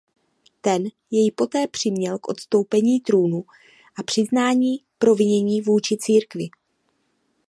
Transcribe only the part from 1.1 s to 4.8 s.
jej poté přiměl k odstoupení trůnu a přiznání